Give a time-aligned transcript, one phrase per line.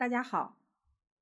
[0.00, 0.56] 大家好，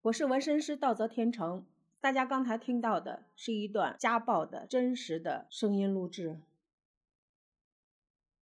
[0.02, 1.66] 我是纹身师道泽天成。
[2.00, 6.40] 大家刚才听到的是一段家暴的真实的声音录制。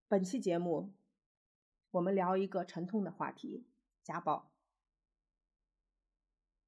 [0.10, 0.92] 本期节目，
[1.92, 3.64] 我们聊一个沉痛的话题——
[4.04, 4.52] 家暴。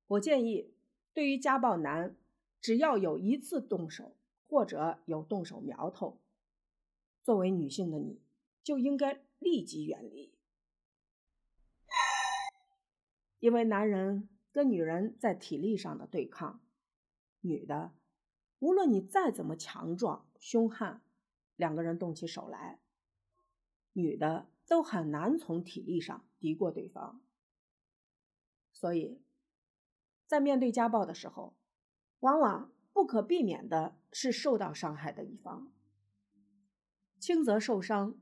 [0.07, 0.73] 我建议，
[1.13, 2.15] 对于家暴男，
[2.61, 4.15] 只要有一次动手，
[4.47, 6.17] 或者有动手苗头，
[7.21, 8.21] 作为女性的你，
[8.63, 10.33] 就应该立即远离。
[13.39, 16.59] 因为男人跟女人在体力上的对抗，
[17.41, 17.93] 女的
[18.57, 21.03] 无论你再怎么强壮凶悍，
[21.55, 22.79] 两个人动起手来，
[23.93, 27.21] 女的都很难从体力上敌过对方。
[28.73, 29.21] 所以，
[30.25, 31.55] 在面对家暴的时候，
[32.21, 35.71] 往往不可避免的是受到伤害的一方，
[37.19, 38.19] 轻则受伤，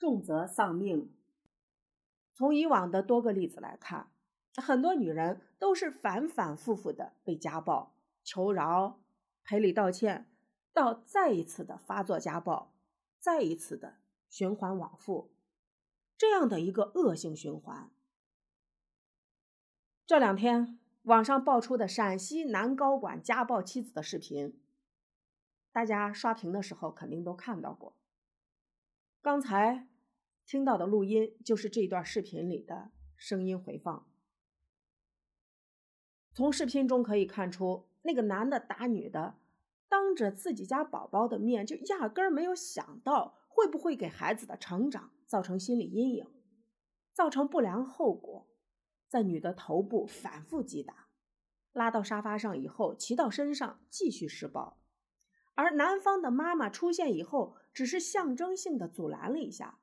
[0.00, 1.14] 重则丧命。
[2.32, 4.10] 从以往的多个例子来看。
[4.62, 9.00] 很多女人都是反反复复的被家暴，求饶、
[9.42, 10.30] 赔礼道歉，
[10.72, 12.72] 到再一次的发作家暴，
[13.18, 13.96] 再一次的
[14.28, 15.32] 循环往复，
[16.16, 17.90] 这样的一个恶性循环。
[20.06, 24.60] 这两天网上爆出的陕西男高管家暴妻子的视频，
[25.72, 27.96] 大家刷屏的时候肯定都看到过。
[29.20, 29.88] 刚才
[30.46, 34.06] 听到的录音就是这段视频里的声音回放。
[36.34, 39.38] 从视频中可以看出，那个男的打女的，
[39.88, 46.26] 当着自己家宝宝的面，就压根儿没有想到会不会给孩子的成长造成心理阴影，
[47.12, 48.48] 造成不良后果，
[49.08, 51.06] 在女的头部反复击打，
[51.72, 54.80] 拉到沙发上以后，骑到身上继续施暴，
[55.54, 59.78] 而男方的妈妈出现以后，只是象征性的阻拦了一下，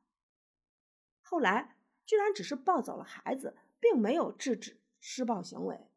[1.22, 5.88] 后来居然只是抱走了孩子，并没有制止施暴行为。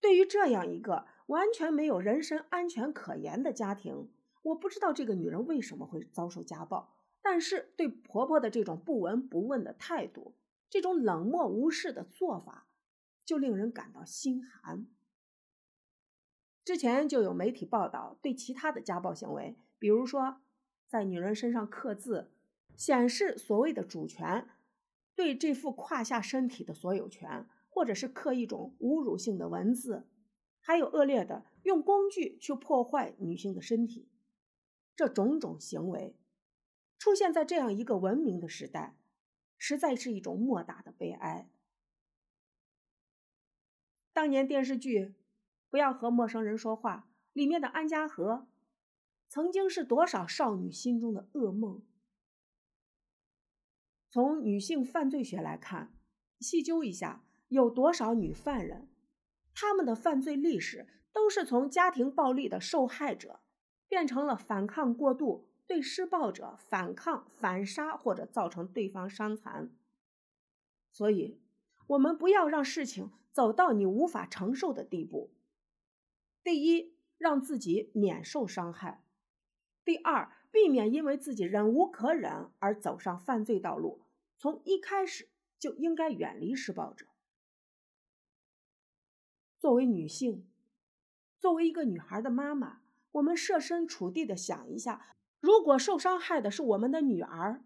[0.00, 4.08] 对于这样一个完全没有人身安全可言的家庭，
[4.42, 10.34] 我不知道这个女人为什么会遭受家暴，但是对婆婆的这种不闻不问的态度，
[10.70, 12.66] 这种冷漠无视的做法，
[13.24, 14.86] 就令人感到心寒。
[16.64, 20.42] 之前就有媒体报道对其他的家暴行为，比如说
[20.86, 22.30] 在女人身上刻字，
[22.76, 24.48] 显示所谓的主权，
[25.14, 27.46] 对这副胯下身体的所有权。
[27.78, 30.08] 或者是刻一种侮辱性的文字，
[30.58, 34.08] 还有恶劣的用工具去破坏女性的身体，
[34.96, 36.16] 这种种行为
[36.98, 38.96] 出现在这样一个文明的时代，
[39.56, 41.48] 实在是一种莫大的悲哀。
[44.12, 44.98] 当年电视剧
[45.70, 48.48] 《不要和陌生人说话》里面的安家和，
[49.28, 51.80] 曾经是多少少女心中的噩梦。
[54.10, 55.94] 从女性犯罪学来看，
[56.40, 57.22] 细究一下。
[57.48, 58.88] 有多少女犯人，
[59.54, 63.40] 他们的犯罪历史都是从家庭暴力的受害者，
[63.88, 69.70] 变成了反抗过度，对施暴者反抗、反杀或者造成对方伤残。
[70.92, 71.40] 所以，
[71.86, 75.30] 我们不要让事情走到你无法承受的地步。
[76.42, 79.02] 第一，让自己免受伤害；
[79.84, 84.02] 第二，避免因为自己忍无可忍而走上犯罪道路。
[84.36, 85.28] 从一开始
[85.58, 87.06] 就应该远离施暴者。
[89.58, 90.46] 作为女性，
[91.38, 92.80] 作为一个女孩的妈妈，
[93.12, 97.64] 我们设身处地的想一下，如果受伤害的是我们的女儿，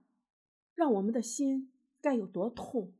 [0.74, 1.70] 让我们的心
[2.00, 2.94] 该有多痛？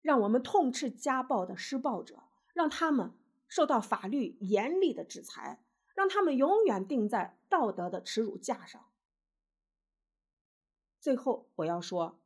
[0.00, 2.22] 让我们痛斥家暴的施暴者，
[2.54, 3.12] 让他们
[3.48, 5.60] 受到法律严厉的制裁，
[5.96, 8.86] 让他们永远钉在道德的耻辱架上。
[11.00, 12.20] 最后，我要说，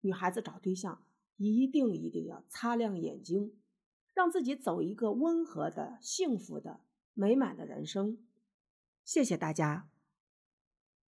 [0.00, 1.04] 女孩子找对象
[1.36, 3.56] 一定一定要擦亮眼睛。
[4.20, 6.80] 让自己走一个温和的、幸福的、
[7.14, 8.18] 美满的人生。
[9.02, 9.89] 谢谢大家。